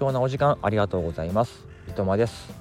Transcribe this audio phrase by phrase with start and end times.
[0.00, 1.66] 貴重なお時間ありがとうございます。
[1.86, 2.54] いとまです。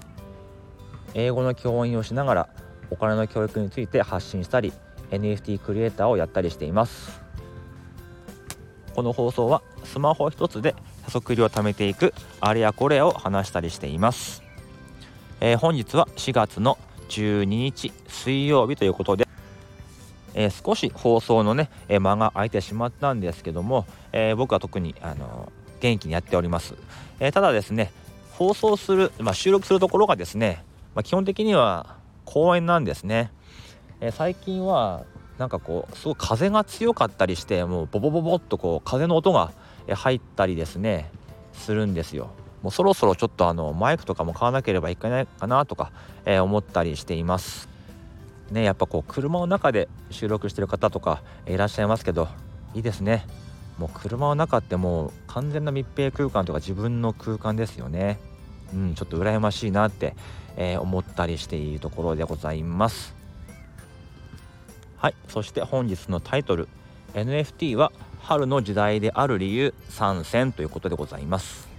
[1.14, 2.50] 英語の教員をしながら
[2.92, 4.74] お金の教育について発信したり
[5.10, 7.22] NFT クリエイターをやったりしています。
[8.94, 10.76] この放送はスマホ一つで
[11.06, 14.44] 加速量を貯めていくあれやこれを話したりしています、
[15.40, 16.78] えー、本日は4月の
[17.08, 19.30] 12日水曜日ということで、
[20.34, 26.76] えー、少し放送のね、えー、間が空いてしまったんですけども、え僕は特にあの元気にやっております、
[27.20, 27.92] えただですね
[28.32, 30.64] 放送する、まあ、収録するところがですね、
[30.96, 33.32] まあ、基本的には公園なんですね、
[34.02, 35.06] え最近は
[35.38, 39.54] なんかこうすごい風が強かったりしてもうボボボボッとこう風の音が
[39.90, 41.10] 入ったりですね
[41.54, 42.30] するんですよ。
[42.62, 45.94] もうそろそろちょっとあのマイクとかも買わなければいけないかなとか、
[46.26, 47.70] えー、思ったりしています。
[48.52, 52.28] ねやっぱこう車の中で収録してる方とかいらっしゃいますけど
[52.74, 53.26] いいですね。
[53.80, 58.20] もう車の中ってもう完全な密閉空間とか自分の空間ですよね。
[58.74, 60.16] うん、ちょっと羨ましいなって、
[60.58, 63.16] えー、思ったりしているところでございます。
[64.98, 66.68] はいそして本日のタイトル
[67.14, 71.70] NFT は春の時代である理由参戦ということでございます。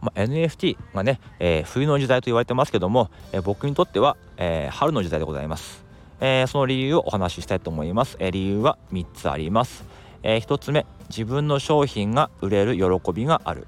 [0.00, 5.84] まあ、NFT がね、えー、冬の時代と言われてますけども、えー、僕にとっては、えー、春の時代でございます、
[6.20, 9.84] えその理由をお話ししたいと思います、え理由は3つあります、
[10.22, 13.66] え1つ目自分の商品が売れる喜びがある、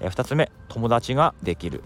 [0.00, 1.82] え2つ目友達ができる、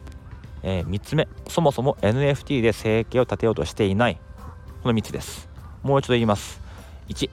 [0.62, 4.20] え3つ目そもそも NFT で生計を立てようとしていない。
[4.82, 5.48] この3つです。
[5.82, 6.60] もう一度言います。
[7.08, 7.30] 1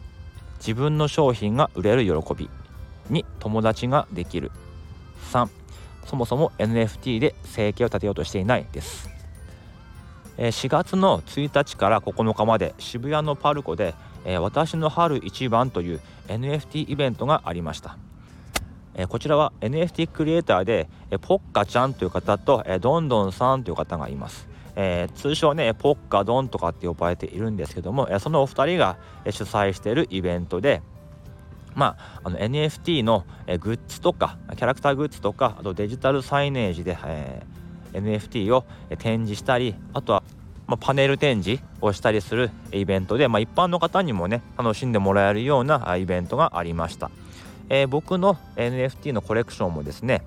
[0.60, 2.50] 自分の商品が売れる喜び。
[3.12, 4.52] 2友達ができる。
[5.32, 5.48] 3
[6.06, 8.66] そもそも NFT で生計を立てようとしていない。
[8.72, 9.10] です。
[10.38, 17.98] 4月の1日から9日まで渋谷のパルコでえ私の春一番という NFT イベントがありました。
[18.96, 24.48] えこちらは NFT クリエイターでえポッカちゃんという方とえどんどんさんという方がいます。
[24.76, 30.82] えー、通称ねポッカドンとかって呼ばれているんですけども、えそのお二人が主催しているイベントで
[31.76, 33.26] まあ、あの NFT の
[33.60, 38.66] グッズとかキャラクターグッズとかあとデジタルサイネージで、えー、NFT を
[38.98, 40.24] 展示したりあとは、
[40.68, 47.12] まあ、パネル展示をしたりするイベントで、まあ、一般の方にもね楽しんでもらえるようなイベントがありました、
[47.70, 50.24] えー、僕の NFT のコレクションもですね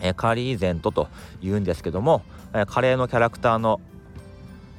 [0.00, 1.08] えカリーゼントと
[1.42, 2.22] いうんですけども、
[2.54, 3.80] えカレーのキャラクターの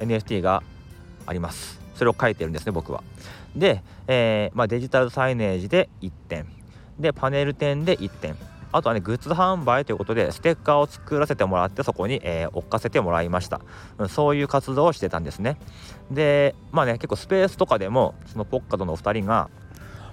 [0.00, 0.62] NFT が
[1.26, 1.80] あります。
[1.94, 3.02] それを書いてるんですね僕は。
[3.54, 6.46] で、えー、まあ、デジタルサイネージで1点。
[6.98, 8.36] でパネル展で1点。
[8.72, 13.60] あとはねグッズ販売ということでステッカーを作らせてもらってそこに、えー、置かせてもらいました、
[14.08, 15.58] そういう活動をしてたんですね。
[16.10, 19.50] でまあね結構スペースとかでもそのポッカドのお二人が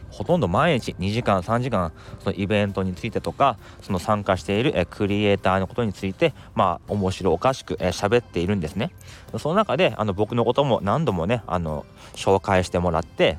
[0.09, 8.91] ほとんど毎日2時間3時間そのイベントについてとかその参加しているクリエイターのことについてまあ面白おかしく喋っているんですね。
[9.37, 11.85] その中であの僕のことも何度もねあの
[12.15, 13.37] 紹介してもらって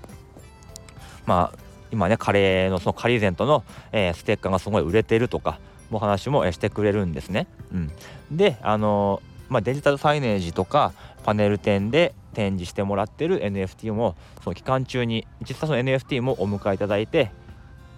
[1.26, 5.58] まあ今ねカレーのそのカリーゼントの、えー、ステッカーがすごい売れてるとか
[5.90, 7.46] も話も、してくれるんですね。
[7.72, 7.90] うん、
[8.30, 10.92] であのまあ、デジタルサイネージとか
[11.24, 17.32] パネル展で展示してもらってる NFT もその期間中に実際その NFT もお迎えいただいて、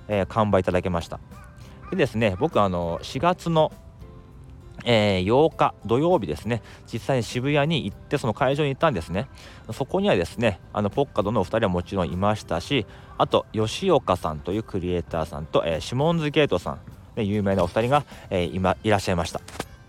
[0.09, 1.19] えー、完売いただけました
[1.91, 3.73] でですね僕あの4月の
[4.85, 6.63] えー、8日土曜日ですね。
[6.93, 9.29] 実際に渋谷に行ってその会場に行ったんですね。
[9.73, 12.87] そこにはですねあのポッカドのお二人はもちろんいましたし
[13.19, 16.79] あと吉岡さんというクリエイターさんと、えー、シモンズゲートさん、
[17.17, 19.41] ね、有名なお二人が、えー、今いらっしゃいました。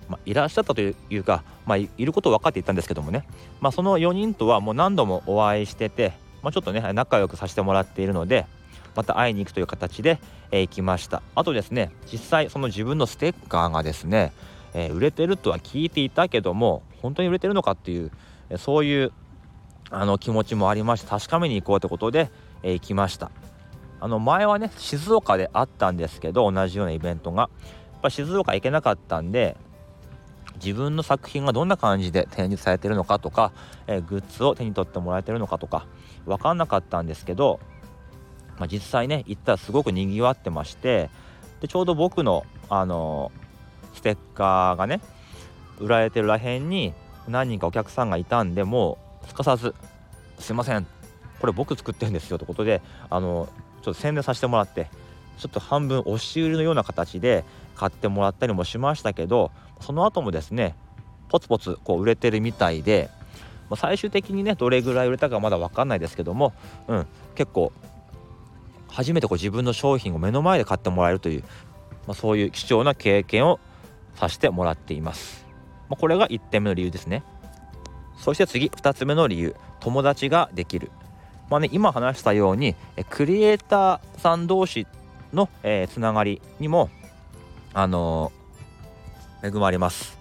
[0.09, 3.25] まあ、いらっしゃったというか、まあ、いることを分かっていたんですけどもね、
[3.61, 6.11] まあ、その4人とはもう何度もお会いしてて、
[6.43, 8.45] まあ、ちょっとね仲良くさせてもらっているので
[8.93, 10.19] また会いに行くという形で、
[10.51, 11.21] えー、行きました。
[11.33, 14.33] あとですね実際その自分のステッカーがですね、
[14.73, 18.11] えー、売れてるとは聞いていたけども本当に売れてるのかっていう
[18.57, 19.11] そういう
[19.89, 22.31] あの気持ちもありまして確かめに行こうということで、
[22.63, 23.31] えー、行きました。
[23.99, 27.49] あの前はね静岡であったんですけど同じようなイベントが。
[27.93, 29.55] やっぱ静岡行けなかったんで
[30.55, 33.51] 自分の作品がどんな感じで展示されてるのかとか、
[33.85, 35.85] えー、グッズを手に取ってもらえてるのかとか
[36.25, 37.59] 分かんなかったんですけど、
[38.57, 41.09] まあ、実際ね行ったらすごくにぎわってまして
[41.61, 43.50] でちょうど僕の、あのー、
[44.01, 44.99] ステッカーがね
[45.79, 46.93] 売られてるらへんに
[47.27, 49.75] 何人かお客さんがいたんでもうすかさず
[50.39, 50.87] 「すいません
[51.39, 53.47] これ僕作ってるんですよ」ということで、あの、
[53.83, 54.89] ちょっと宣伝させてもらって
[55.37, 57.43] ちょっと半分押し売りのような形で
[57.75, 60.75] 買ってもらったりもしましたけどその後もですね
[61.29, 63.09] ポツポツこう売れてるみたいで、
[63.69, 66.53] ま、最終的にねどれぐらい売れたかまだ分かんないですけども、
[66.87, 67.71] うん、結構
[68.87, 71.43] 初めてこう自分の商品を目の前で買ってもらえるという
[72.07, 73.59] まあ、そういう貴重な経験を
[74.15, 75.45] させてもらっています、
[75.89, 77.23] まあ、これが1点目の理由ですね。
[78.17, 79.55] そして次2つ目の理由。
[79.79, 80.91] 友達ができる。
[81.49, 82.75] まあね今話したように
[83.09, 84.87] クリエイターさん同士
[85.33, 86.89] の、えー、つながりにも
[87.73, 90.17] あのー、恵まれます。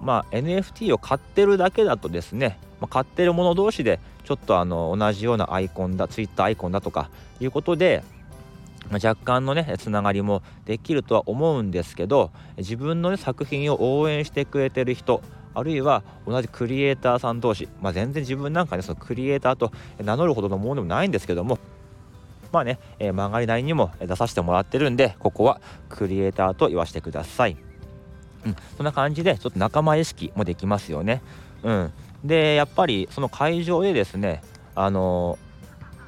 [0.00, 8.02] まあ NFT を買ってるだけだとですね、まあ、買ってる者同士でちょっとあの同じようなアイコンだ Twitter アイコンだとかいうことで、
[8.92, 15.22] 若干のねつながりもできるとは思うんですけど自分の、ね、作品を応援してくれてる人
[15.54, 19.72] あるいは同じクリエイターさん同士、まあ、全然自分なんかねそのクリエイターと
[20.02, 21.58] 名乗るほどのものでもないんですけども
[22.52, 27.56] まあね、えー、曲がりなりにも出させてもらってるんでここはクリエイターと言わせてください。
[28.44, 31.22] うん、そんな感じでちょっと仲間意識もできますよね。
[31.62, 31.92] うん、
[32.24, 34.42] でやっぱりその会場でですね
[34.74, 35.49] あのー、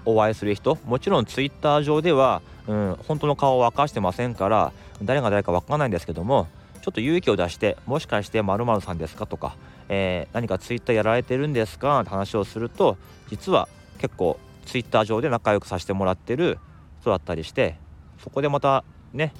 [0.04, 4.72] お会いする人もちろんツイッター上ではうん、本当の顔を明かしてませんから
[5.02, 6.48] 誰が誰か分からないんですけども
[6.80, 9.56] ちょっと勇気を出してもしかして〇〇さんですかとか、
[9.88, 12.96] えー、何かツイッターやられてるんですかって話をすると
[13.28, 13.68] 実は
[13.98, 16.58] 結構ツイッター上で仲良くさせてもらってる
[17.00, 17.76] 人だったりして
[18.22, 19.32] そこでまたね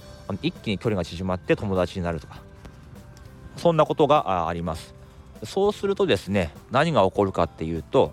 [0.42, 2.42] 一気に距離が縮まって友達になるとか
[3.56, 4.94] そんなことがあります。
[5.44, 8.12] そうするとですね何が起こるかっていうと、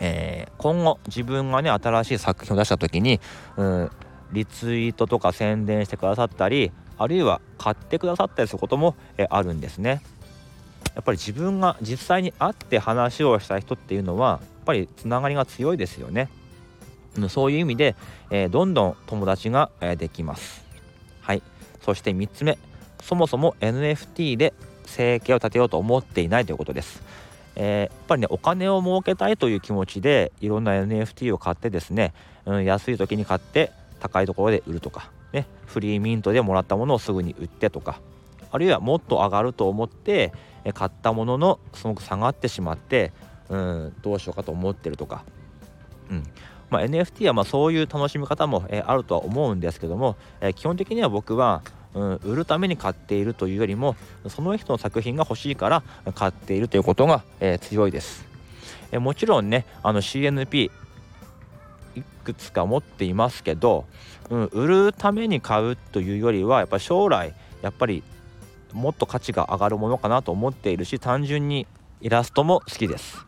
[0.00, 3.20] えー、今後自分がね新しい作品を出した時に、
[3.56, 3.90] うん、
[4.32, 10.02] リツイートとか宣伝してくださったりあるいは買ってくださったりすることも、えあるんですね。
[10.94, 16.28] やっぱり自分が実際に会って話をした人っていうのはやっぱりつながりが強いですよね。
[17.28, 17.94] そういう意味で、
[18.30, 20.64] えー、どんどん友達が、え、できます。
[21.20, 21.42] はい。
[21.82, 22.58] そして3つ目、
[23.00, 24.54] そもそも NFT で
[24.84, 27.02] 生計を立てようと思っていないということです。
[27.60, 32.14] えー、やっぱりねお金を儲けたいという気持ちでいろんな NFT を買ってですね、
[32.46, 38.00] うん、安い時に買って高いところで売るとか、ね、フリーミントでもらったものをすぐに売ってとか
[38.52, 40.32] あるいはもっと上がると思って
[40.72, 43.12] 買ったもののすごく下がってしまって、
[43.48, 45.24] うん、どうしようかと思ってるとか、
[46.10, 46.22] うん。
[46.70, 51.62] まあ、NFT はまあそういう楽しみ方も、えあるとは思うんですけども、え基本的には僕は、
[51.94, 53.96] うん、売るために買っているというよりも
[54.28, 55.82] その人の作品が欲しいから
[56.14, 58.26] 買っているということが、えー、強いです。
[58.92, 60.70] えもちろんねあの CNP
[61.96, 63.86] いくつか持っていますけど、
[64.30, 68.02] うん、売るために買うというよりはやっぱ将来やっぱり
[68.72, 71.66] もっと価値が上がるものかなと思っているし単純に
[72.00, 73.26] イラストも好きです。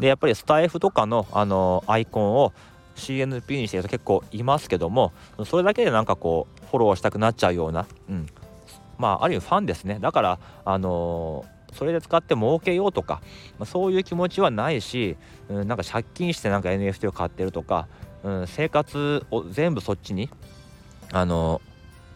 [0.00, 2.52] でやっぱりスタイフとかの、あのアイコンを
[2.98, 5.12] CNP にしてる人結構いますけども
[5.46, 8.26] それだけでなんかこうフォローしたくなっちゃうような、うん、
[8.98, 9.98] まあある意味ファンですね。
[10.00, 13.20] だからあのーそれで使って儲けようとか、
[13.58, 15.16] まあ、そういう気持ちはないし、
[15.48, 17.86] うん、なんか借金してなんか NFT を買ってるとか、
[18.24, 20.30] うん、生活を全部そっちに
[21.12, 21.60] あの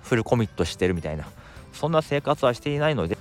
[0.02, 1.26] フルコミットしてるみたいな
[1.72, 3.16] そんな生活はしていないので、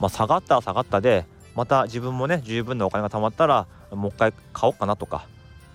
[0.00, 5.26] まあ、下がったら下がったでまた自分もね十分なお金が貯まったらもう一回買おうかなとか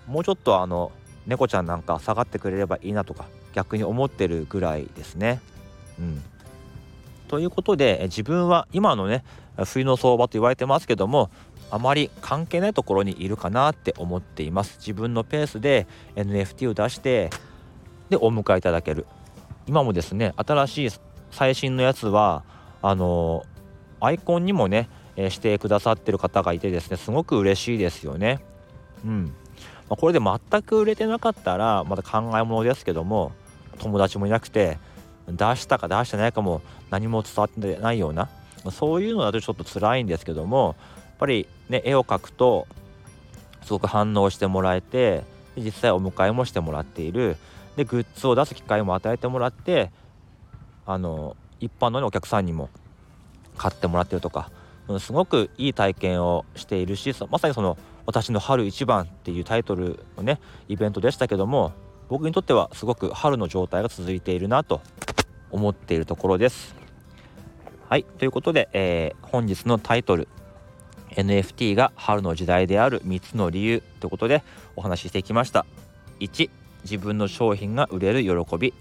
[0.06, 0.92] もうちょっとあの
[1.26, 5.40] 猫ちゃんなんか下がってくれればいいなとか逆に思ってるぐらいですね。
[5.98, 6.22] うん、
[7.28, 9.24] ということで自分は今のね
[9.64, 11.30] 冬の相場と言われてますけども
[11.70, 14.78] あまり関係ないところにいるかなって思っています。
[14.78, 15.86] 自分のペースで
[16.16, 17.30] NFT を出して
[18.10, 19.06] でお迎えいただける。
[19.66, 20.90] 今もですね新しい
[21.30, 22.44] 最新のやつは
[22.82, 23.44] あの
[24.00, 28.40] アイコンにもね、えしてくださってる方がいてですねすごく嬉しいですよね。
[29.04, 29.34] うん。
[29.88, 33.32] まあ、これで全く売れてなかったらまた考えものですけども
[33.78, 34.78] 友達もいなくて
[35.28, 38.28] 出したか出してないかも何も伝わってないような
[38.70, 42.66] そういうのだとちょっと辛いんですけどもやっぱりね絵を描くと
[43.64, 45.24] すごく反応してもらえて
[45.56, 47.36] 実際お迎えもしてもらっている。
[47.76, 49.90] でグッズを出す機会も与えてもらって
[50.84, 52.68] あの一般の、ね、お客さんにも
[53.56, 54.50] 買ってもらってるとか、
[54.88, 61.72] うん、すごくいい体験をしているしまさにその「私の春一番」っていうタイトルのねイベントでしたけども
[62.08, 64.80] 僕にとってはすごく春の状態が続いているなと
[65.50, 66.74] 思っているところです。
[67.88, 70.28] はいということで、えー、本日のタイトル
[71.10, 74.42] NFT が春の時代である3つの理由ということで
[74.76, 75.66] お話ししてきました。
[76.20, 76.50] 1
[76.84, 78.74] 自分の商品が売れる喜び。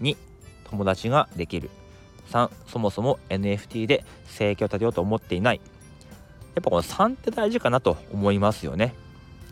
[0.00, 0.16] 2
[0.64, 1.70] 友達ができる。
[2.30, 5.60] 3そもそも NFT で生計を立てようと思っていない。
[6.56, 8.94] やっぱこの3って大事かなと思いますよね。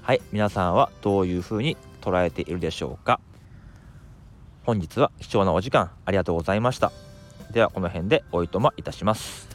[0.00, 3.20] はい皆さんはどういうふうに捉えているでしょうか。
[4.64, 6.92] 本日は貴重なお時間ありがとうございました。
[7.50, 9.53] ではこの辺でおいとまいたします。